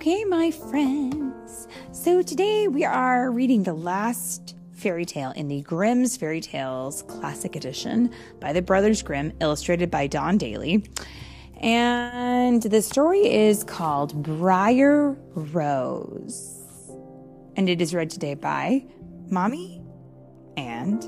Okay, 0.00 0.24
my 0.24 0.50
friends. 0.50 1.68
So 1.92 2.22
today 2.22 2.68
we 2.68 2.86
are 2.86 3.30
reading 3.30 3.64
the 3.64 3.74
last 3.74 4.56
fairy 4.72 5.04
tale 5.04 5.32
in 5.32 5.46
the 5.46 5.60
Grimm's 5.60 6.16
Fairy 6.16 6.40
Tales 6.40 7.02
Classic 7.02 7.54
Edition 7.54 8.10
by 8.40 8.54
the 8.54 8.62
Brothers 8.62 9.02
Grimm, 9.02 9.30
illustrated 9.42 9.90
by 9.90 10.06
Don 10.06 10.38
Daily. 10.38 10.86
And 11.58 12.62
the 12.62 12.80
story 12.80 13.30
is 13.30 13.62
called 13.62 14.22
Briar 14.22 15.18
Rose. 15.34 16.64
And 17.56 17.68
it 17.68 17.82
is 17.82 17.94
read 17.94 18.08
today 18.08 18.32
by 18.32 18.86
Mommy 19.28 19.82
and 20.56 21.04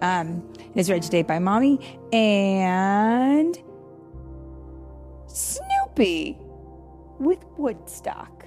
Um, 0.00 0.52
it 0.58 0.80
is 0.80 0.90
read 0.90 1.02
today 1.02 1.22
by 1.22 1.38
Mommy 1.38 1.98
and 2.12 3.58
Snoopy 5.26 6.38
with 7.18 7.44
Woodstock. 7.56 8.46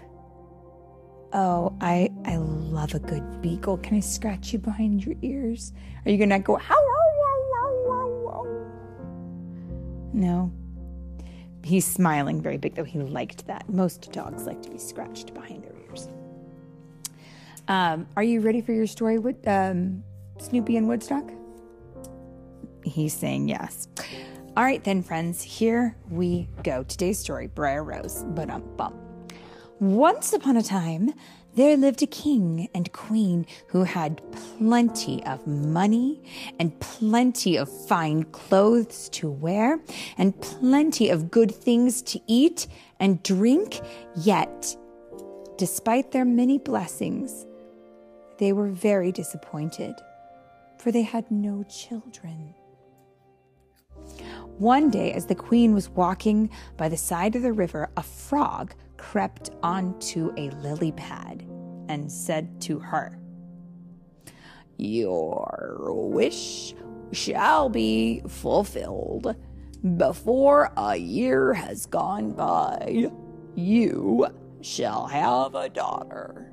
Oh, 1.33 1.75
I 1.81 2.09
I 2.25 2.38
love 2.38 2.93
a 2.93 2.99
good 2.99 3.41
beagle. 3.41 3.77
Can 3.77 3.97
I 3.97 3.99
scratch 3.99 4.53
you 4.53 4.59
behind 4.59 5.05
your 5.05 5.15
ears? 5.21 5.73
Are 6.05 6.11
you 6.11 6.17
gonna 6.17 6.39
go 6.39 6.55
how? 6.55 6.75
No. 10.17 10.52
He's 11.63 11.85
smiling 11.85 12.41
very 12.41 12.57
big, 12.57 12.75
though 12.75 12.83
he 12.83 12.99
liked 12.99 13.45
that. 13.47 13.69
Most 13.69 14.11
dogs 14.11 14.45
like 14.47 14.61
to 14.63 14.69
be 14.69 14.79
scratched 14.79 15.33
behind 15.33 15.63
their 15.63 15.75
ears. 15.88 16.09
Um, 17.67 18.07
are 18.16 18.23
you 18.23 18.39
ready 18.39 18.61
for 18.61 18.71
your 18.71 18.88
story, 18.88 19.19
Wood, 19.19 19.38
um, 19.45 20.03
Snoopy 20.39 20.77
and 20.77 20.87
Woodstock? 20.87 21.29
He's 22.83 23.13
saying 23.13 23.49
yes. 23.49 23.88
All 24.55 24.63
right, 24.63 24.83
then, 24.83 25.03
friends, 25.03 25.44
here 25.44 25.95
we 26.09 26.47
go. 26.63 26.83
Today's 26.83 27.19
story 27.19 27.47
Briar 27.47 27.83
Rose. 27.83 28.23
But 28.29 28.49
um, 28.49 28.63
bum. 28.75 28.94
Once 29.79 30.33
upon 30.33 30.57
a 30.57 30.63
time, 30.63 31.13
there 31.53 31.77
lived 31.77 32.02
a 32.02 32.07
king 32.07 32.69
and 32.73 32.91
queen 32.94 33.45
who 33.67 33.83
had 33.83 34.21
plenty 34.31 35.23
of 35.25 35.45
money 35.45 36.21
and 36.59 36.79
plenty 36.79 37.57
of 37.57 37.69
fine 37.88 38.23
clothes 38.25 39.09
to 39.09 39.29
wear 39.29 39.79
and 40.17 40.39
plenty 40.41 41.09
of 41.09 41.29
good 41.29 41.53
things 41.53 42.01
to 42.03 42.19
eat 42.27 42.67
and 42.99 43.22
drink. 43.23 43.79
Yet, 44.16 44.75
despite 45.57 46.11
their 46.11 46.25
many 46.25 46.57
blessings, 46.57 47.45
they 48.38 48.53
were 48.53 48.69
very 48.69 49.11
disappointed, 49.11 49.95
for 50.78 50.92
they 50.92 51.02
had 51.03 51.30
no 51.31 51.64
children. 51.64 52.53
One 54.58 54.89
day, 54.89 55.14
as 55.14 55.25
the 55.25 55.36
queen 55.36 55.73
was 55.73 55.89
walking 55.89 56.50
by 56.78 56.89
the 56.89 56.97
side 56.97 57.36
of 57.36 57.44
the 57.44 57.53
river, 57.53 57.89
a 57.95 58.03
frog 58.03 58.73
crept 58.97 59.52
onto 59.61 60.34
a 60.38 60.50
lily 60.50 60.92
pad 60.94 61.45
and 61.89 62.11
said 62.11 62.59
to 62.61 62.80
her, 62.80 63.19
Your 64.78 65.89
wish 65.92 66.73
shall 67.12 67.69
be 67.69 68.22
fulfilled. 68.28 69.36
Before 69.97 70.72
a 70.75 70.95
year 70.95 71.53
has 71.53 71.86
gone 71.86 72.31
by, 72.31 73.12
you 73.56 74.28
shall 74.62 75.06
have 75.08 75.53
a 75.56 75.69
daughter. 75.69 76.52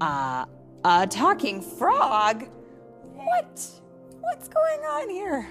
Uh, 0.00 0.46
a 0.86 1.04
talking 1.04 1.60
frog? 1.60 2.46
What? 3.14 3.68
What's 4.20 4.46
going 4.46 4.80
on 4.82 5.10
here? 5.10 5.48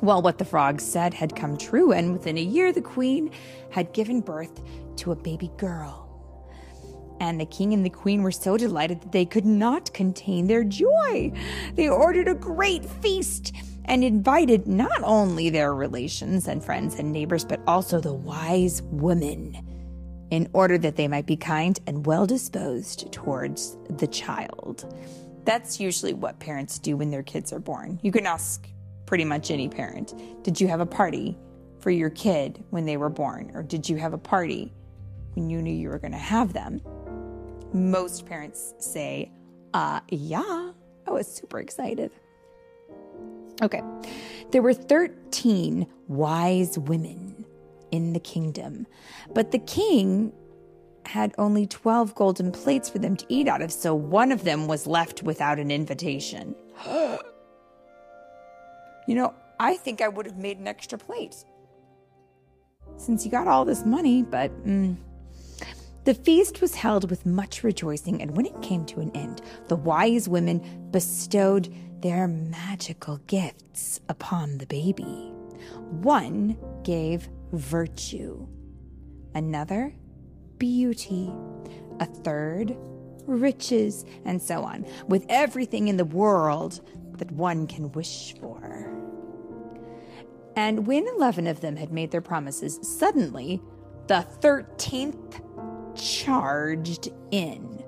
Well, 0.00 0.22
what 0.22 0.38
the 0.38 0.44
frog 0.44 0.80
said 0.80 1.12
had 1.12 1.34
come 1.34 1.58
true, 1.58 1.90
and 1.90 2.12
within 2.12 2.38
a 2.38 2.42
year, 2.42 2.72
the 2.72 2.82
queen 2.82 3.32
had 3.70 3.92
given 3.92 4.20
birth 4.20 4.62
to 4.98 5.10
a 5.10 5.16
baby 5.16 5.50
girl. 5.56 6.08
And 7.18 7.40
the 7.40 7.46
king 7.46 7.72
and 7.74 7.84
the 7.84 7.90
queen 7.90 8.22
were 8.22 8.30
so 8.30 8.56
delighted 8.56 9.00
that 9.00 9.10
they 9.10 9.24
could 9.24 9.44
not 9.44 9.92
contain 9.92 10.46
their 10.46 10.62
joy. 10.62 11.32
They 11.74 11.88
ordered 11.88 12.28
a 12.28 12.34
great 12.34 12.84
feast 12.84 13.52
and 13.86 14.04
invited 14.04 14.68
not 14.68 15.02
only 15.02 15.50
their 15.50 15.74
relations 15.74 16.46
and 16.46 16.64
friends 16.64 16.94
and 16.94 17.10
neighbors, 17.10 17.44
but 17.44 17.60
also 17.66 17.98
the 17.98 18.14
wise 18.14 18.82
women, 18.82 19.71
in 20.32 20.48
order 20.54 20.78
that 20.78 20.96
they 20.96 21.06
might 21.06 21.26
be 21.26 21.36
kind 21.36 21.78
and 21.86 22.06
well 22.06 22.26
disposed 22.26 23.12
towards 23.12 23.76
the 23.90 24.06
child. 24.06 24.90
That's 25.44 25.78
usually 25.78 26.14
what 26.14 26.40
parents 26.40 26.78
do 26.78 26.96
when 26.96 27.10
their 27.10 27.22
kids 27.22 27.52
are 27.52 27.58
born. 27.58 28.00
You 28.02 28.12
can 28.12 28.24
ask 28.24 28.66
pretty 29.04 29.26
much 29.26 29.50
any 29.50 29.68
parent 29.68 30.14
Did 30.42 30.58
you 30.58 30.68
have 30.68 30.80
a 30.80 30.86
party 30.86 31.38
for 31.80 31.90
your 31.90 32.08
kid 32.08 32.64
when 32.70 32.86
they 32.86 32.96
were 32.96 33.10
born? 33.10 33.52
Or 33.54 33.62
did 33.62 33.86
you 33.86 33.96
have 33.98 34.14
a 34.14 34.18
party 34.18 34.72
when 35.34 35.50
you 35.50 35.60
knew 35.60 35.74
you 35.74 35.90
were 35.90 35.98
going 35.98 36.12
to 36.12 36.18
have 36.18 36.54
them? 36.54 36.80
Most 37.74 38.24
parents 38.24 38.72
say, 38.78 39.30
uh, 39.74 40.00
yeah, 40.08 40.72
I 41.06 41.10
was 41.10 41.26
super 41.30 41.60
excited. 41.60 42.10
Okay, 43.60 43.82
there 44.50 44.62
were 44.62 44.72
13 44.72 45.86
wise 46.08 46.78
women 46.78 47.31
in 47.92 48.12
the 48.12 48.20
kingdom, 48.20 48.86
but 49.32 49.52
the 49.52 49.60
king 49.60 50.32
had 51.06 51.32
only 51.38 51.66
12 51.66 52.14
golden 52.14 52.50
plates 52.50 52.88
for 52.88 52.98
them 52.98 53.16
to 53.16 53.26
eat 53.28 53.46
out 53.46 53.62
of, 53.62 53.72
so 53.72 53.94
one 53.94 54.32
of 54.32 54.44
them 54.44 54.66
was 54.66 54.86
left 54.86 55.22
without 55.22 55.58
an 55.58 55.70
invitation. 55.70 56.54
you 56.86 57.18
know, 59.14 59.34
I 59.60 59.76
think 59.76 60.00
I 60.00 60.08
would 60.08 60.26
have 60.26 60.38
made 60.38 60.58
an 60.58 60.66
extra 60.66 60.98
plate 60.98 61.44
since 62.96 63.24
you 63.24 63.30
got 63.30 63.48
all 63.48 63.64
this 63.64 63.84
money, 63.84 64.22
but 64.22 64.50
mm. 64.66 64.96
the 66.04 66.14
feast 66.14 66.60
was 66.60 66.74
held 66.74 67.10
with 67.10 67.26
much 67.26 67.62
rejoicing, 67.62 68.22
and 68.22 68.36
when 68.36 68.46
it 68.46 68.62
came 68.62 68.84
to 68.86 69.00
an 69.00 69.10
end, 69.14 69.42
the 69.68 69.76
wise 69.76 70.28
women 70.28 70.88
bestowed 70.90 71.72
their 72.00 72.28
magical 72.28 73.18
gifts 73.26 74.00
upon 74.08 74.58
the 74.58 74.66
baby. 74.66 75.32
One 76.00 76.56
gave 76.82 77.28
virtue, 77.52 78.46
another 79.34 79.94
beauty, 80.58 81.32
a 82.00 82.06
third, 82.06 82.76
riches, 83.26 84.04
and 84.24 84.40
so 84.40 84.62
on, 84.62 84.86
with 85.08 85.24
everything 85.28 85.88
in 85.88 85.96
the 85.96 86.04
world 86.04 86.80
that 87.18 87.30
one 87.32 87.66
can 87.66 87.92
wish 87.92 88.34
for. 88.40 88.90
And 90.56 90.86
when 90.86 91.06
11 91.16 91.46
of 91.46 91.60
them 91.60 91.76
had 91.76 91.92
made 91.92 92.10
their 92.10 92.20
promises, 92.20 92.78
suddenly 92.82 93.62
the 94.06 94.26
13th 94.40 95.40
charged 95.96 97.10
in, 97.30 97.82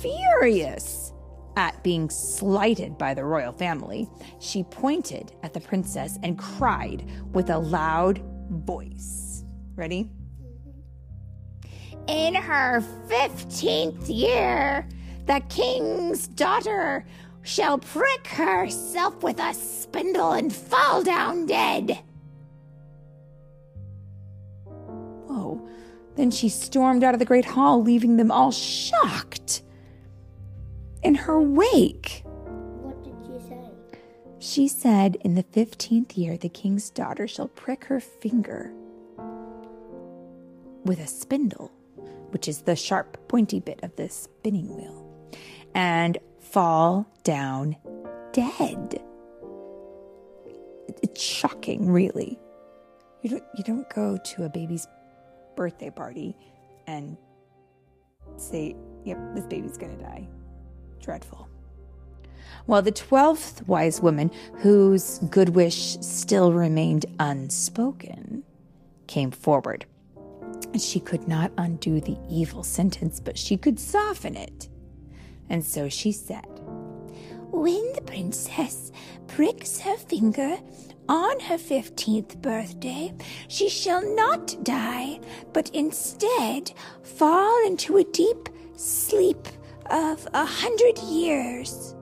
furious 0.00 1.12
at 1.56 1.82
being 1.82 2.10
slighted 2.10 2.98
by 2.98 3.14
the 3.14 3.24
royal 3.24 3.52
family. 3.52 4.08
She 4.40 4.62
pointed 4.64 5.32
at 5.42 5.54
the 5.54 5.60
princess 5.60 6.18
and 6.22 6.38
cried 6.38 7.08
with 7.32 7.48
a 7.50 7.58
loud 7.58 8.22
voice. 8.50 9.44
Ready? 9.74 10.10
Mm-hmm. 10.42 12.08
In 12.08 12.34
her 12.34 12.80
fifteenth 13.08 14.08
year, 14.08 14.88
the 15.26 15.40
king's 15.48 16.28
daughter 16.28 17.04
shall 17.42 17.78
prick 17.78 18.26
herself 18.26 19.22
with 19.22 19.38
a 19.38 19.54
spindle 19.54 20.32
and 20.32 20.52
fall 20.52 21.02
down 21.02 21.46
dead. 21.46 21.98
Whoa. 24.64 25.66
Then 26.16 26.30
she 26.30 26.48
stormed 26.48 27.04
out 27.04 27.14
of 27.14 27.20
the 27.20 27.24
great 27.24 27.44
hall, 27.44 27.82
leaving 27.82 28.16
them 28.16 28.30
all 28.32 28.50
shocked. 28.50 29.62
In 31.02 31.14
her 31.14 31.40
wake, 31.40 32.24
she 34.38 34.68
said, 34.68 35.16
In 35.16 35.34
the 35.34 35.42
fifteenth 35.42 36.16
year, 36.16 36.36
the 36.36 36.48
king's 36.48 36.90
daughter 36.90 37.26
shall 37.26 37.48
prick 37.48 37.84
her 37.84 38.00
finger 38.00 38.72
with 40.84 41.00
a 41.00 41.06
spindle, 41.06 41.72
which 42.30 42.48
is 42.48 42.62
the 42.62 42.76
sharp, 42.76 43.28
pointy 43.28 43.60
bit 43.60 43.80
of 43.82 43.96
the 43.96 44.08
spinning 44.08 44.76
wheel, 44.76 45.28
and 45.74 46.18
fall 46.38 47.06
down 47.24 47.76
dead. 48.32 49.02
It's 51.02 51.20
shocking, 51.20 51.90
really. 51.90 52.38
You 53.22 53.30
don't, 53.30 53.44
you 53.56 53.64
don't 53.64 53.88
go 53.90 54.16
to 54.16 54.44
a 54.44 54.48
baby's 54.48 54.86
birthday 55.56 55.90
party 55.90 56.36
and 56.86 57.16
say, 58.36 58.76
Yep, 59.04 59.34
this 59.34 59.46
baby's 59.46 59.76
gonna 59.76 59.96
die. 59.96 60.28
Dreadful. 61.00 61.48
Well, 62.66 62.82
the 62.82 62.92
twelfth 62.92 63.66
wise 63.68 64.00
woman, 64.00 64.30
whose 64.58 65.18
good 65.30 65.50
wish 65.50 65.98
still 66.00 66.52
remained 66.52 67.06
unspoken, 67.18 68.42
came 69.06 69.30
forward. 69.30 69.86
She 70.78 71.00
could 71.00 71.26
not 71.28 71.52
undo 71.56 72.00
the 72.00 72.18
evil 72.28 72.62
sentence, 72.62 73.20
but 73.20 73.38
she 73.38 73.56
could 73.56 73.78
soften 73.78 74.36
it. 74.36 74.68
And 75.48 75.64
so 75.64 75.88
she 75.88 76.12
said, 76.12 76.44
when 77.50 77.92
the 77.94 78.02
princess 78.02 78.92
pricks 79.28 79.80
her 79.80 79.96
finger 79.96 80.58
on 81.08 81.40
her 81.40 81.56
15th 81.56 82.42
birthday, 82.42 83.14
she 83.48 83.68
shall 83.68 84.02
not 84.14 84.56
die, 84.64 85.20
but 85.52 85.70
instead 85.70 86.72
fall 87.02 87.66
into 87.66 87.96
a 87.96 88.04
deep 88.04 88.48
sleep 88.76 89.48
of 89.90 90.26
a 90.34 90.44
hundred 90.44 90.98
years. 90.98 91.95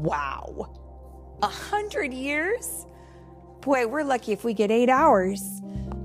Wow. 0.00 0.72
A 1.42 1.48
hundred 1.48 2.12
years? 2.12 2.86
Boy, 3.60 3.86
we're 3.86 4.04
lucky 4.04 4.32
if 4.32 4.44
we 4.44 4.54
get 4.54 4.70
eight 4.70 4.88
hours. 4.88 5.60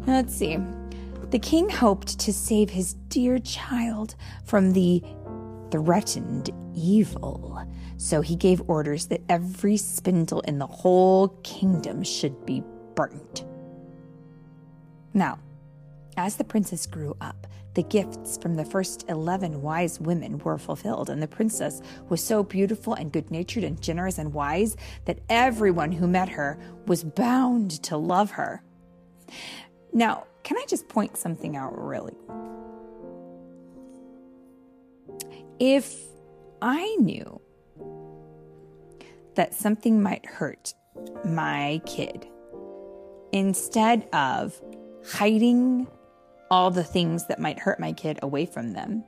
Let's 0.08 0.36
see. 0.36 0.58
The 1.30 1.40
king 1.40 1.70
hoped 1.70 2.20
to 2.20 2.34
save 2.34 2.70
his 2.70 2.94
dear 3.08 3.40
child 3.40 4.16
from 4.44 4.74
the 4.74 5.02
threatened 5.72 6.50
evil. 6.76 7.66
So 7.98 8.22
he 8.22 8.36
gave 8.36 8.62
orders 8.68 9.08
that 9.08 9.22
every 9.30 9.78
spindle 9.78 10.42
in 10.42 10.60
the 10.60 10.68
whole 10.68 11.30
kingdom 11.44 12.04
should 12.04 12.46
be 12.46 12.64
burnt. 12.96 13.46
Now, 15.14 15.40
as 16.18 16.36
the 16.36 16.44
princess 16.44 16.86
grew 16.86 17.16
up, 17.22 17.48
the 17.74 17.84
gifts 17.84 18.38
from 18.38 18.56
the 18.56 18.66
first 18.66 19.06
11 19.08 19.62
wise 19.62 20.00
women 20.00 20.38
were 20.40 20.58
fulfilled, 20.58 21.10
and 21.10 21.22
the 21.22 21.28
princess 21.28 21.82
was 22.10 22.24
so 22.24 22.44
beautiful 22.44 22.94
and 22.94 23.12
good 23.12 23.32
natured 23.32 23.64
and 23.64 23.82
generous 23.82 24.18
and 24.18 24.34
wise 24.34 24.76
that 25.06 25.20
everyone 25.30 25.92
who 25.92 26.08
met 26.08 26.30
her 26.30 26.58
was 26.86 27.04
bound 27.04 27.72
to 27.84 27.96
love 27.98 28.32
her. 28.32 28.62
Now, 29.94 30.26
can 30.44 30.58
I 30.58 30.66
just 30.68 30.90
point 30.90 31.18
something 31.18 31.56
out 31.56 31.78
really? 31.78 32.16
If 35.60 35.96
I 36.62 36.96
knew 37.00 37.40
that 39.36 39.54
something 39.54 40.02
might 40.02 40.26
hurt 40.26 40.74
my 41.24 41.82
kid, 41.86 42.28
instead 43.32 44.10
of 44.12 44.60
hiding 45.06 45.88
all 46.52 46.70
the 46.70 46.84
things 46.84 47.26
that 47.28 47.40
might 47.40 47.58
hurt 47.58 47.80
my 47.80 47.94
kid 47.94 48.20
away 48.22 48.46
from 48.46 48.74
them. 48.74 49.04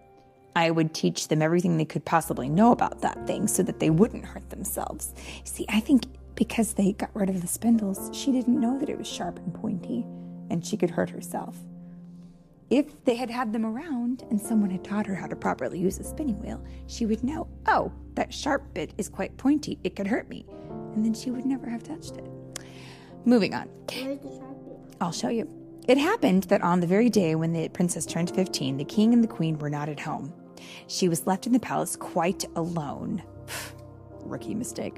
I 0.56 0.72
would 0.72 0.94
teach 0.94 1.28
them 1.28 1.42
everything 1.42 1.78
they 1.78 1.86
could 1.86 2.06
possibly 2.06 2.48
know 2.48 2.72
about 2.72 3.02
that 3.02 3.28
thing 3.28 3.48
so 3.48 3.62
that 3.64 3.80
they 3.80 3.90
wouldn't 3.90 4.26
hurt 4.26 4.50
themselves. 4.50 5.14
See, 5.44 5.66
I 5.68 5.82
think 5.82 6.06
because 6.36 6.74
they 6.74 6.94
got 6.94 7.14
rid 7.14 7.30
of 7.30 7.42
the 7.42 7.48
spindles, 7.48 8.10
she 8.14 8.32
didn't 8.32 8.60
know 8.60 8.80
that 8.80 8.90
it 8.90 8.98
was 8.98 9.08
sharp 9.08 9.38
and 9.40 9.54
pointy 9.54 10.06
and 10.50 10.66
she 10.66 10.78
could 10.78 10.90
hurt 10.90 11.10
herself. 11.10 11.58
If 12.70 13.04
they 13.04 13.16
had 13.16 13.30
had 13.30 13.52
them 13.52 13.66
around 13.66 14.24
and 14.30 14.40
someone 14.40 14.70
had 14.70 14.84
taught 14.84 15.06
her 15.06 15.16
how 15.16 15.28
to 15.28 15.36
properly 15.36 15.80
use 15.80 16.00
a 16.00 16.04
spinning 16.04 16.40
wheel, 16.42 16.64
she 16.88 17.06
would 17.06 17.24
know, 17.24 17.48
oh, 17.68 17.92
that 18.16 18.34
sharp 18.34 18.74
bit 18.74 18.94
is 18.98 19.10
quite 19.10 19.36
pointy. 19.38 19.78
It 19.84 19.96
could 19.98 20.08
hurt 20.08 20.30
me. 20.30 20.46
And 20.96 21.04
then 21.04 21.14
she 21.14 21.30
would 21.30 21.46
never 21.46 21.70
have 21.70 21.84
touched 21.84 22.16
it. 22.16 22.30
Moving 23.26 23.54
on. 23.54 23.70
I'll 25.02 25.12
show 25.12 25.30
you. 25.30 25.63
It 25.86 25.98
happened 25.98 26.44
that 26.44 26.62
on 26.62 26.80
the 26.80 26.88
very 26.88 27.10
day 27.10 27.36
when 27.36 27.52
the 27.52 27.68
princess 27.68 28.06
turned 28.06 28.34
15, 28.34 28.78
the 28.78 28.86
king 28.86 29.14
and 29.14 29.22
the 29.22 29.28
queen 29.28 29.60
were 29.60 29.70
not 29.70 29.90
at 29.90 30.00
home. 30.00 30.34
She 30.88 31.10
was 31.10 31.28
left 31.28 31.46
in 31.46 31.52
the 31.52 31.60
palace 31.60 31.98
quite 31.98 32.46
alone. 32.56 33.22
Rookie 34.22 34.56
mistake. 34.56 34.96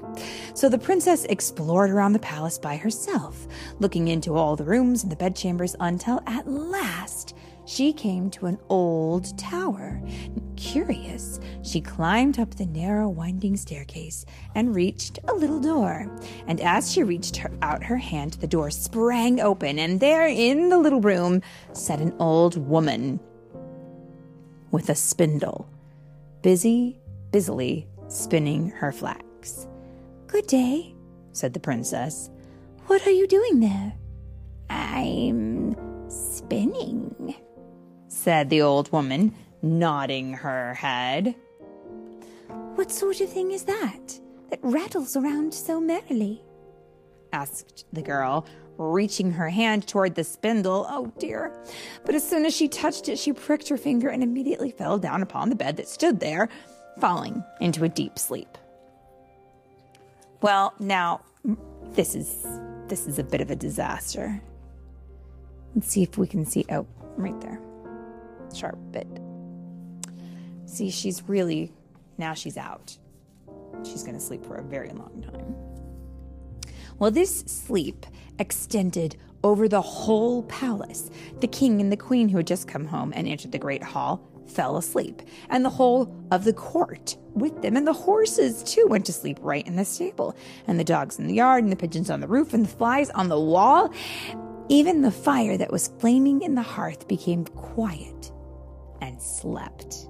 So 0.54 0.68
the 0.68 0.78
princess 0.78 1.24
explored 1.24 1.90
around 1.90 2.12
the 2.12 2.20
palace 2.20 2.56
by 2.56 2.76
herself, 2.76 3.48
looking 3.80 4.06
into 4.06 4.34
all 4.34 4.54
the 4.54 4.64
rooms 4.64 5.02
and 5.02 5.10
the 5.10 5.16
bedchambers 5.16 5.74
until 5.80 6.22
at 6.28 6.46
last 6.46 7.35
she 7.66 7.92
came 7.92 8.30
to 8.30 8.46
an 8.46 8.58
old 8.68 9.36
tower. 9.38 10.00
Curious, 10.56 11.38
she 11.62 11.80
climbed 11.80 12.38
up 12.38 12.54
the 12.54 12.66
narrow, 12.66 13.08
winding 13.08 13.56
staircase 13.56 14.24
and 14.54 14.74
reached 14.74 15.18
a 15.28 15.34
little 15.34 15.60
door. 15.60 16.10
And 16.46 16.60
as 16.60 16.90
she 16.90 17.02
reached 17.02 17.36
her, 17.36 17.50
out 17.60 17.82
her 17.84 17.98
hand, 17.98 18.34
the 18.34 18.46
door 18.46 18.70
sprang 18.70 19.40
open, 19.40 19.78
and 19.78 20.00
there 20.00 20.26
in 20.26 20.70
the 20.70 20.78
little 20.78 21.00
room 21.00 21.42
sat 21.72 22.00
an 22.00 22.14
old 22.18 22.56
woman 22.56 23.20
with 24.70 24.88
a 24.88 24.94
spindle, 24.94 25.68
busy, 26.42 26.98
busily 27.32 27.86
spinning 28.08 28.70
her 28.70 28.92
flax. 28.92 29.66
Good 30.26 30.46
day, 30.46 30.94
said 31.32 31.52
the 31.52 31.60
princess. 31.60 32.30
What 32.86 33.06
are 33.06 33.10
you 33.10 33.26
doing 33.26 33.60
there? 33.60 33.92
I'm 34.70 35.76
spinning, 36.08 37.34
said 38.26 38.50
the 38.50 38.60
old 38.60 38.90
woman, 38.90 39.32
nodding 39.62 40.32
her 40.32 40.74
head. 40.74 41.32
What 42.74 42.90
sort 42.90 43.20
of 43.20 43.30
thing 43.30 43.52
is 43.52 43.62
that 43.62 44.18
that 44.50 44.58
rattles 44.62 45.14
around 45.14 45.54
so 45.54 45.80
merrily? 45.80 46.42
asked 47.32 47.84
the 47.92 48.02
girl, 48.02 48.44
reaching 48.78 49.30
her 49.30 49.48
hand 49.48 49.86
toward 49.86 50.16
the 50.16 50.24
spindle. 50.24 50.86
Oh 50.88 51.12
dear. 51.20 51.56
But 52.04 52.16
as 52.16 52.28
soon 52.28 52.44
as 52.44 52.52
she 52.52 52.66
touched 52.66 53.08
it, 53.08 53.16
she 53.16 53.32
pricked 53.32 53.68
her 53.68 53.76
finger 53.76 54.08
and 54.08 54.24
immediately 54.24 54.72
fell 54.72 54.98
down 54.98 55.22
upon 55.22 55.48
the 55.48 55.54
bed 55.54 55.76
that 55.76 55.86
stood 55.86 56.18
there, 56.18 56.48
falling 56.98 57.44
into 57.60 57.84
a 57.84 57.88
deep 57.88 58.18
sleep. 58.18 58.58
Well, 60.40 60.74
now 60.80 61.20
this 61.92 62.16
is 62.16 62.44
this 62.88 63.06
is 63.06 63.20
a 63.20 63.24
bit 63.24 63.40
of 63.40 63.52
a 63.52 63.56
disaster. 63.56 64.42
Let's 65.76 65.86
see 65.86 66.02
if 66.02 66.18
we 66.18 66.26
can 66.26 66.44
see 66.44 66.64
oh, 66.70 66.88
right 67.16 67.40
there 67.40 67.60
sharp 68.54 68.78
bit. 68.90 69.08
See, 70.66 70.90
she's 70.90 71.22
really, 71.28 71.72
now 72.18 72.34
she's 72.34 72.56
out. 72.56 72.96
She's 73.84 74.02
going 74.02 74.14
to 74.14 74.20
sleep 74.20 74.44
for 74.44 74.56
a 74.56 74.62
very 74.62 74.90
long 74.90 75.24
time. 75.30 75.54
Well, 76.98 77.10
this 77.10 77.40
sleep 77.40 78.06
extended 78.38 79.16
over 79.44 79.68
the 79.68 79.82
whole 79.82 80.42
palace. 80.44 81.10
The 81.40 81.46
king 81.46 81.80
and 81.80 81.92
the 81.92 81.96
queen, 81.96 82.28
who 82.28 82.38
had 82.38 82.46
just 82.46 82.66
come 82.66 82.86
home 82.86 83.12
and 83.14 83.28
entered 83.28 83.52
the 83.52 83.58
great 83.58 83.82
hall, 83.82 84.20
fell 84.46 84.76
asleep, 84.76 85.22
and 85.50 85.64
the 85.64 85.70
whole 85.70 86.14
of 86.30 86.44
the 86.44 86.52
court 86.52 87.16
with 87.34 87.62
them, 87.62 87.76
and 87.76 87.86
the 87.86 87.92
horses 87.92 88.62
too 88.62 88.86
went 88.88 89.04
to 89.06 89.12
sleep 89.12 89.38
right 89.40 89.66
in 89.66 89.76
the 89.76 89.84
stable, 89.84 90.36
and 90.66 90.80
the 90.80 90.84
dogs 90.84 91.18
in 91.18 91.26
the 91.26 91.34
yard, 91.34 91.62
and 91.62 91.72
the 91.72 91.76
pigeons 91.76 92.10
on 92.10 92.20
the 92.20 92.28
roof, 92.28 92.54
and 92.54 92.64
the 92.64 92.70
flies 92.70 93.10
on 93.10 93.28
the 93.28 93.38
wall. 93.38 93.92
Even 94.68 95.02
the 95.02 95.12
fire 95.12 95.56
that 95.56 95.70
was 95.70 95.92
flaming 95.98 96.42
in 96.42 96.54
the 96.54 96.62
hearth 96.62 97.06
became 97.06 97.44
quiet 97.44 98.32
and 99.00 99.20
slept. 99.20 100.08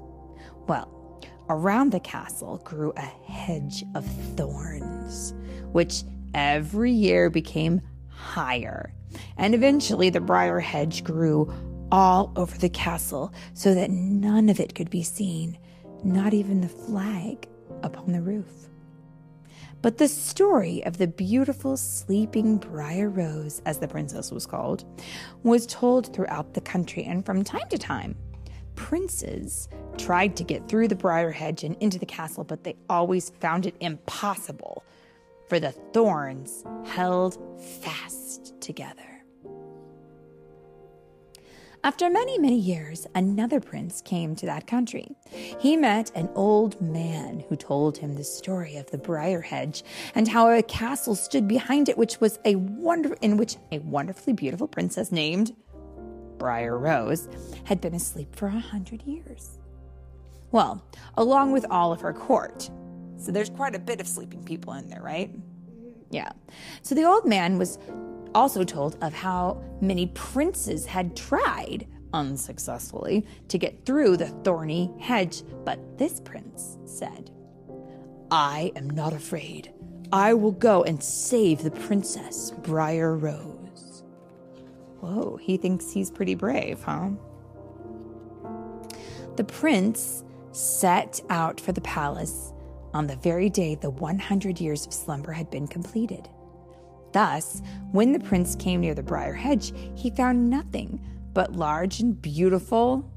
Well, 0.67 1.21
around 1.49 1.93
the 1.93 2.01
castle 2.01 2.59
grew 2.65 2.93
a 2.97 3.01
hedge 3.01 3.85
of 3.95 4.05
thorns, 4.37 5.35
which 5.73 6.03
every 6.35 6.93
year 6.93 7.31
became 7.31 7.81
higher. 8.09 8.93
And 9.37 9.55
eventually 9.55 10.11
the 10.11 10.21
briar 10.21 10.61
hedge 10.61 11.05
grew 11.05 11.53
all 11.93 12.33
over 12.37 12.57
the 12.59 12.69
castle 12.69 13.33
so 13.55 13.75
that 13.75 13.91
none 13.91 14.49
of 14.49 14.61
it 14.61 14.75
could 14.75 14.91
be 14.91 15.03
seen, 15.03 15.59
not 16.03 16.35
even 16.35 16.61
the 16.61 16.69
flag 16.69 17.49
upon 17.83 18.13
the 18.13 18.21
roof. 18.21 18.69
But 19.83 19.99
the 19.99 20.09
story 20.09 20.85
of 20.85 20.99
the 20.99 21.07
beautiful 21.07 21.77
sleeping 21.77 22.57
Briar 22.57 23.09
Rose, 23.09 23.63
as 23.67 23.79
the 23.79 23.87
princess 23.87 24.33
was 24.33 24.47
called, 24.47 24.85
was 25.45 25.67
told 25.67 26.13
throughout 26.13 26.55
the 26.55 26.61
country, 26.61 27.05
and 27.05 27.25
from 27.25 27.45
time 27.45 27.69
to 27.69 27.79
time, 27.79 28.17
princes 28.77 29.69
tried 29.99 30.37
to 30.37 30.45
get 30.45 30.69
through 30.69 30.89
the 30.89 30.95
briar 30.95 31.33
hedge 31.33 31.65
and 31.65 31.77
into 31.81 31.99
the 31.99 32.07
castle, 32.07 32.45
but 32.45 32.63
they 32.63 32.77
always 32.89 33.31
found 33.41 33.67
it 33.67 33.75
impossible, 33.81 34.85
for 35.49 35.59
the 35.59 35.73
thorns 35.73 36.65
held 36.85 37.39
fast 37.83 38.55
together. 38.61 39.17
After 41.87 42.11
many, 42.11 42.37
many 42.39 42.59
years, 42.59 43.07
another 43.15 43.61
prince 43.61 44.03
came 44.03 44.35
to 44.37 44.47
that 44.47 44.67
country. 44.67 45.15
He 45.61 45.77
met 45.77 46.11
an 46.17 46.29
old 46.35 46.81
man 46.81 47.45
who 47.49 47.55
told 47.55 47.97
him 47.97 48.17
the 48.17 48.25
story 48.25 48.77
of 48.77 48.91
the 48.91 48.99
briar 48.99 49.41
hedge 49.41 49.85
and 50.17 50.27
how 50.27 50.51
a 50.51 50.65
castle 50.65 51.15
stood 51.15 51.47
behind 51.47 51.89
it, 51.89 51.97
which 51.97 52.21
was 52.21 52.41
a 52.45 52.57
wonder 52.57 53.17
in 53.21 53.37
which 53.37 53.57
a 53.71 53.79
wonderfully 53.79 54.33
beautiful 54.33 54.67
princess 54.67 55.13
named 55.13 55.55
Briar 56.39 56.79
Rose, 56.79 57.29
had 57.65 57.81
been 57.81 57.95
asleep 57.95 58.35
for 58.35 58.49
a 58.49 58.59
hundred 58.59 59.03
years. 59.03 59.59
Well, 60.53 60.85
along 61.17 61.53
with 61.53 61.67
all 61.71 61.93
of 61.93 62.01
her 62.01 62.13
court. 62.13 62.71
So 63.17 63.33
there's 63.33 63.51
quite 63.51 63.75
a 63.75 63.79
bit 63.79 64.01
of 64.01 64.07
sleeping 64.07 64.45
people 64.45 64.75
in 64.75 64.89
there, 64.89 65.03
right? 65.03 65.35
Yeah. 66.11 66.31
So 66.83 66.95
the 66.95 67.05
old 67.05 67.27
man 67.27 67.59
was 67.59 67.79
also 68.35 68.65
told 68.65 68.97
of 69.03 69.13
how 69.13 69.63
many 69.81 70.07
princes 70.09 70.87
had 70.87 71.17
tried 71.17 71.87
unsuccessfully 72.13 73.27
to 73.49 73.59
get 73.59 73.85
through 73.85 74.17
the 74.17 74.29
thorny 74.29 74.93
hedge, 75.01 75.43
but 75.65 75.99
this 75.99 76.21
prince 76.21 76.79
said, 76.85 77.31
I 78.31 78.73
am 78.77 78.91
not 78.91 79.13
afraid. 79.13 79.73
I 80.13 80.35
will 80.35 80.53
go 80.53 80.85
and 80.85 81.03
save 81.03 81.63
the 81.63 81.71
princess 81.71 82.53
Briar 82.63 83.17
Rose. 83.17 83.56
Whoa, 85.01 85.37
he 85.37 85.57
thinks 85.57 85.91
he's 85.93 86.11
pretty 86.11 86.35
brave, 86.35 86.83
huh? 86.83 87.11
The 89.37 89.45
prince 89.45 90.25
set 90.53 91.21
out 91.29 91.61
for 91.61 91.73
the 91.73 91.83
palace 91.83 92.53
on 92.95 93.07
the 93.07 93.17
very 93.17 93.51
day 93.51 93.75
the 93.75 93.91
100 93.91 94.59
years 94.61 94.87
of 94.87 94.95
slumber 94.95 95.33
had 95.33 95.51
been 95.51 95.69
completed. 95.69 96.29
Thus, 97.13 97.63
when 97.93 98.13
the 98.13 98.21
prince 98.21 98.57
came 98.57 98.81
near 98.81 98.95
the 98.95 99.03
briar 99.03 99.35
hedge, 99.35 99.73
he 99.95 100.11
found 100.11 100.49
nothing 100.49 101.01
but 101.35 101.55
large 101.55 102.01
and 102.01 102.21
beautiful 102.21 103.11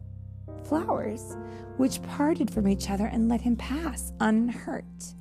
flowers, 0.63 1.37
which 1.77 2.01
parted 2.03 2.51
from 2.51 2.67
each 2.67 2.89
other 2.89 3.05
and 3.05 3.29
let 3.29 3.41
him 3.41 3.55
pass 3.55 4.11
unhurt. 4.19 5.15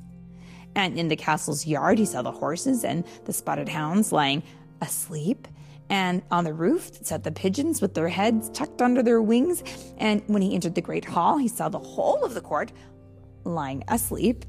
And 0.75 0.99
in 0.99 1.09
the 1.09 1.17
castle's 1.17 1.67
yard, 1.67 1.99
he 1.99 2.05
saw 2.05 2.23
the 2.23 2.33
horses 2.33 2.85
and 2.85 3.05
the 3.25 3.33
spotted 3.33 3.69
hounds 3.69 4.13
lying 4.13 4.43
asleep. 4.81 5.49
And 5.91 6.23
on 6.31 6.45
the 6.45 6.53
roof 6.53 6.91
sat 7.03 7.25
the 7.25 7.33
pigeons 7.33 7.81
with 7.81 7.95
their 7.95 8.09
heads 8.09 8.51
tucked 8.51 8.83
under 8.83 9.03
their 9.03 9.23
wings. 9.23 9.63
And 9.97 10.23
when 10.27 10.43
he 10.43 10.55
entered 10.55 10.75
the 10.75 10.83
great 10.83 11.05
hall, 11.05 11.39
he 11.39 11.49
saw 11.49 11.69
the 11.69 11.79
whole 11.79 12.25
of 12.25 12.35
the 12.35 12.41
court 12.41 12.73
lying 13.45 13.85
asleep. 13.89 14.45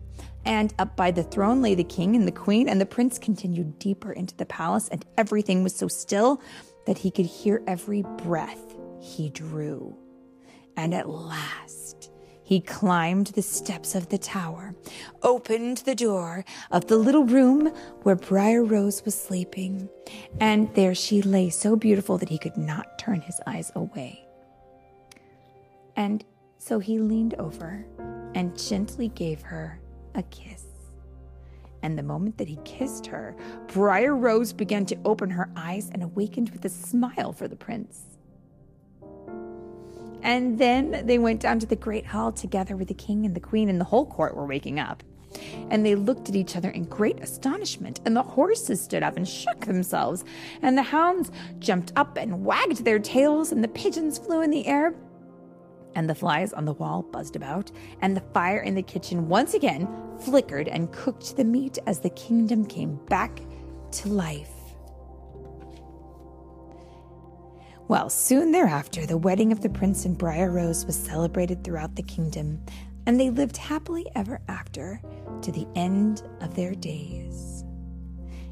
And 0.46 0.74
up 0.80 0.96
by 0.96 1.12
the 1.12 1.24
throne 1.24 1.62
lay 1.62 1.76
the 1.76 1.84
king 1.84 2.16
and 2.16 2.28
the 2.28 2.32
queen, 2.32 2.70
and 2.70 2.80
the 2.80 2.86
prince 2.86 3.20
continued 3.20 3.78
deeper 3.78 4.12
into 4.12 4.36
the 4.36 4.46
palace, 4.46 4.88
and 4.88 5.06
everything 5.18 5.64
was 5.64 5.76
so 5.76 5.88
still 5.88 6.42
that 6.86 6.98
he 6.98 7.12
could 7.12 7.26
hear 7.26 7.62
every 7.68 8.04
breath 8.18 8.76
he 9.02 9.30
drew. 9.30 9.96
And 10.76 10.94
at 10.94 11.10
last, 11.10 11.79
he 12.50 12.60
climbed 12.60 13.28
the 13.28 13.44
steps 13.44 13.94
of 13.94 14.10
the 14.10 14.18
tower, 14.18 14.74
opened 15.22 15.78
the 15.78 15.94
door 15.94 16.44
of 16.72 16.88
the 16.88 16.98
little 16.98 17.24
room 17.24 17.72
where 18.02 18.16
Briar 18.16 18.64
Rose 18.64 19.06
was 19.06 19.14
sleeping, 19.14 19.88
and 20.40 20.74
there 20.74 20.96
she 20.96 21.22
lay 21.22 21.52
so 21.52 21.76
beautiful 21.76 22.18
that 22.18 22.30
he 22.30 22.40
could 22.40 22.58
not 22.58 22.98
turn 22.98 23.22
his 23.22 23.40
eyes 23.46 23.72
away. 23.76 24.26
And 25.96 26.26
so 26.58 26.80
he 26.80 26.98
leaned 26.98 27.36
over 27.36 27.86
and 28.34 28.58
gently 28.58 29.10
gave 29.10 29.44
her 29.44 29.80
a 30.16 30.24
kiss. 30.24 30.66
And 31.84 32.00
the 32.00 32.04
moment 32.04 32.40
that 32.40 32.48
he 32.48 32.58
kissed 32.66 33.06
her, 33.06 33.36
Briar 33.68 34.16
Rose 34.16 34.54
began 34.54 34.88
to 34.88 34.98
open 35.06 35.30
her 35.30 35.52
eyes 35.56 35.92
and 35.94 36.02
awakened 36.02 36.50
with 36.50 36.66
a 36.66 36.70
smile 36.70 37.32
for 37.32 37.48
the 37.48 37.56
prince. 37.56 38.09
And 40.22 40.60
then 40.60 41.06
they 41.06 41.18
went 41.18 41.42
down 41.42 41.60
to 41.60 41.66
the 41.66 41.76
great 41.76 42.06
hall 42.06 42.32
together 42.32 42.76
where 42.76 42.86
the 42.86 42.94
king 42.94 43.26
and 43.26 43.36
the 43.36 43.40
queen 43.40 43.70
and 43.70 43.80
the 43.80 43.86
whole 43.86 44.06
court 44.06 44.36
were 44.36 44.46
waking 44.46 44.80
up. 44.80 45.04
And 45.70 45.86
they 45.86 45.96
looked 45.96 46.28
at 46.30 46.36
each 46.36 46.56
other 46.56 46.70
in 46.70 46.86
great 46.86 47.20
astonishment, 47.20 48.02
and 48.06 48.16
the 48.16 48.24
horses 48.24 48.82
stood 48.82 49.04
up 49.04 49.16
and 49.16 49.28
shook 49.28 49.60
themselves, 49.62 50.26
and 50.62 50.78
the 50.78 50.84
hounds 50.84 51.32
jumped 51.60 51.94
up 51.96 52.18
and 52.18 52.44
wagged 52.44 52.84
their 52.84 53.00
tails, 53.00 53.52
and 53.52 53.64
the 53.64 53.68
pigeons 53.68 54.18
flew 54.18 54.42
in 54.42 54.50
the 54.50 54.66
air, 54.66 54.96
and 55.96 56.10
the 56.10 56.16
flies 56.16 56.52
on 56.52 56.66
the 56.66 56.74
wall 56.74 57.04
buzzed 57.04 57.36
about, 57.36 57.72
and 58.02 58.18
the 58.18 58.24
fire 58.34 58.62
in 58.62 58.74
the 58.74 58.82
kitchen 58.82 59.30
once 59.30 59.54
again 59.54 59.88
flickered 60.20 60.68
and 60.68 60.92
cooked 60.92 61.38
the 61.38 61.46
meat 61.46 61.78
as 61.86 62.00
the 62.00 62.10
kingdom 62.12 62.66
came 62.66 62.96
back 63.06 63.40
to 63.92 64.10
life. 64.10 64.59
Well, 67.90 68.12
soon 68.12 68.52
thereafter, 68.52 69.08
the 69.08 69.18
wedding 69.18 69.52
of 69.52 69.62
the 69.62 69.70
prince 69.70 70.06
and 70.06 70.16
Briar 70.16 70.52
Rose 70.52 70.86
was 70.86 70.96
celebrated 70.96 71.64
throughout 71.64 71.96
the 71.96 72.04
kingdom, 72.04 72.64
and 73.08 73.20
they 73.20 73.32
lived 73.32 73.58
happily 73.58 74.06
ever 74.16 74.40
after 74.48 75.02
to 75.42 75.52
the 75.52 75.66
end 75.74 76.22
of 76.40 76.54
their 76.54 76.76
days. 76.76 77.64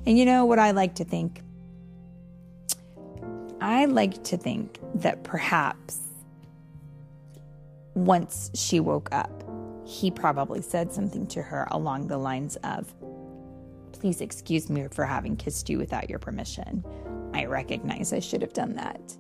And 0.07 0.17
you 0.17 0.25
know 0.25 0.45
what 0.45 0.57
I 0.57 0.71
like 0.71 0.95
to 0.95 1.03
think? 1.03 1.43
I 3.61 3.85
like 3.85 4.23
to 4.23 4.37
think 4.37 4.79
that 4.95 5.23
perhaps 5.23 5.99
once 7.93 8.49
she 8.55 8.79
woke 8.79 9.09
up, 9.11 9.43
he 9.85 10.09
probably 10.09 10.63
said 10.63 10.91
something 10.91 11.27
to 11.27 11.43
her 11.43 11.67
along 11.69 12.07
the 12.07 12.17
lines 12.17 12.55
of, 12.63 12.91
Please 13.91 14.19
excuse 14.19 14.67
me 14.67 14.87
for 14.89 15.05
having 15.05 15.35
kissed 15.35 15.69
you 15.69 15.77
without 15.77 16.09
your 16.09 16.17
permission. 16.17 16.83
I 17.35 17.45
recognize 17.45 18.13
I 18.13 18.19
should 18.19 18.41
have 18.41 18.53
done 18.53 18.73
that. 18.77 19.15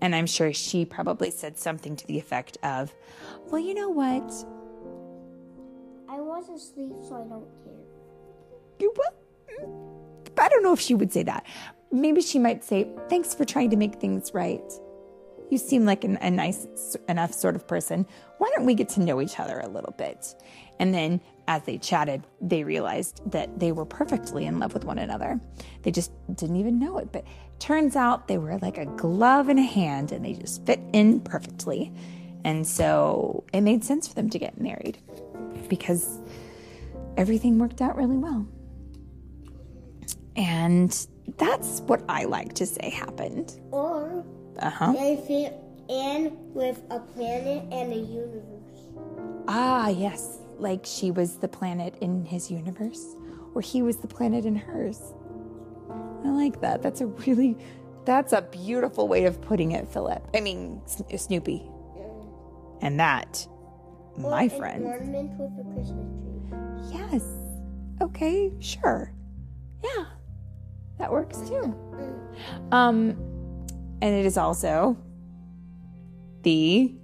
And 0.00 0.14
I'm 0.14 0.26
sure 0.26 0.52
she 0.52 0.84
probably 0.84 1.30
said 1.30 1.58
something 1.58 1.96
to 1.96 2.06
the 2.06 2.18
effect 2.18 2.58
of, 2.62 2.94
Well, 3.46 3.60
you 3.60 3.74
know 3.74 3.90
what? 3.90 4.30
I 6.08 6.20
was 6.20 6.48
asleep, 6.48 6.92
so 7.06 7.16
I 7.16 7.28
don't 7.28 7.46
care. 7.64 7.72
You 8.78 8.92
what? 8.96 9.16
I 10.38 10.48
don't 10.48 10.62
know 10.62 10.72
if 10.72 10.80
she 10.80 10.94
would 10.94 11.12
say 11.12 11.22
that. 11.24 11.44
Maybe 11.92 12.22
she 12.22 12.38
might 12.38 12.64
say, 12.64 12.88
Thanks 13.08 13.34
for 13.34 13.44
trying 13.44 13.70
to 13.70 13.76
make 13.76 13.96
things 13.96 14.32
right. 14.32 14.72
You 15.50 15.58
seem 15.58 15.84
like 15.84 16.04
an, 16.04 16.16
a 16.20 16.30
nice 16.30 16.96
enough 17.08 17.34
sort 17.34 17.56
of 17.56 17.66
person. 17.66 18.06
Why 18.38 18.50
don't 18.54 18.66
we 18.66 18.74
get 18.74 18.88
to 18.90 19.00
know 19.00 19.20
each 19.20 19.38
other 19.40 19.58
a 19.58 19.68
little 19.68 19.92
bit? 19.98 20.34
And 20.78 20.94
then 20.94 21.20
as 21.48 21.64
they 21.64 21.76
chatted, 21.76 22.22
they 22.40 22.62
realized 22.62 23.20
that 23.32 23.58
they 23.58 23.72
were 23.72 23.84
perfectly 23.84 24.46
in 24.46 24.60
love 24.60 24.72
with 24.72 24.84
one 24.84 24.98
another. 24.98 25.40
They 25.82 25.90
just 25.90 26.12
didn't 26.34 26.56
even 26.56 26.78
know 26.78 26.98
it. 26.98 27.10
But 27.10 27.24
turns 27.60 27.94
out 27.94 28.26
they 28.26 28.38
were 28.38 28.58
like 28.58 28.78
a 28.78 28.86
glove 28.86 29.48
and 29.48 29.58
a 29.58 29.62
hand 29.62 30.10
and 30.12 30.24
they 30.24 30.32
just 30.34 30.64
fit 30.66 30.80
in 30.92 31.20
perfectly. 31.20 31.92
And 32.44 32.66
so 32.66 33.44
it 33.52 33.60
made 33.60 33.84
sense 33.84 34.08
for 34.08 34.14
them 34.14 34.30
to 34.30 34.38
get 34.38 34.60
married 34.60 34.98
because 35.68 36.18
everything 37.16 37.58
worked 37.58 37.80
out 37.80 37.96
really 37.96 38.16
well. 38.16 38.46
And 40.36 41.06
that's 41.36 41.80
what 41.82 42.02
I 42.08 42.24
like 42.24 42.54
to 42.54 42.66
say 42.66 42.90
happened. 42.90 43.60
Or 43.70 44.24
Uh-huh. 44.58 44.92
they 44.92 45.16
fit 45.26 45.54
in 45.88 46.36
with 46.54 46.80
a 46.90 47.00
planet 47.00 47.64
and 47.72 47.92
a 47.92 47.96
universe. 47.96 48.44
Ah, 49.48 49.88
yes. 49.88 50.38
Like 50.58 50.80
she 50.84 51.10
was 51.10 51.36
the 51.36 51.48
planet 51.48 51.94
in 52.00 52.24
his 52.24 52.50
universe, 52.50 53.16
or 53.54 53.60
he 53.62 53.82
was 53.82 53.96
the 53.96 54.06
planet 54.08 54.44
in 54.44 54.54
hers. 54.56 55.00
I 56.24 56.28
like 56.30 56.60
that. 56.60 56.82
That's 56.82 57.00
a 57.00 57.06
really, 57.06 57.56
that's 58.04 58.32
a 58.32 58.42
beautiful 58.42 59.08
way 59.08 59.24
of 59.24 59.40
putting 59.40 59.72
it, 59.72 59.88
Philip. 59.88 60.26
I 60.34 60.40
mean, 60.40 60.80
Snoopy. 60.86 61.62
And 62.82 62.98
that, 62.98 63.46
Or 64.16 64.30
my 64.30 64.48
friend. 64.48 64.84
ornament 64.84 65.32
with 65.38 65.50
a 65.66 65.74
Christmas 65.74 66.08
tree. 66.48 66.98
Yes. 66.98 67.24
Okay, 68.00 68.52
sure. 68.58 69.12
Yeah. 69.84 70.04
That 70.98 71.12
works 71.12 71.38
too. 71.48 71.74
Um 72.72 73.16
and 74.02 74.14
it 74.14 74.24
is 74.24 74.38
also 74.38 74.96
the 76.42 76.94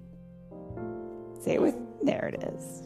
say 1.40 1.54
it 1.54 1.60
with 1.62 1.76
there 2.02 2.28
it 2.34 2.42
is. 2.42 2.85